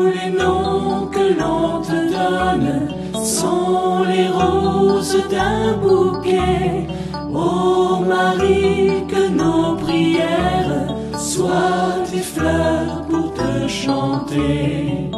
Tous 0.00 0.06
les 0.06 0.30
noms 0.30 1.08
que 1.12 1.24
l'on 1.38 1.82
te 1.82 1.98
donne 2.16 2.88
sont 3.22 4.02
les 4.08 4.28
roses 4.28 5.28
d'un 5.28 5.76
bouquet. 5.76 6.86
Ô 7.34 8.00
Marie, 8.00 9.04
que 9.08 9.28
nos 9.28 9.76
prières 9.76 10.86
soient 11.18 11.98
des 12.10 12.22
fleurs 12.34 13.04
pour 13.10 13.34
te 13.34 13.68
chanter. 13.68 15.10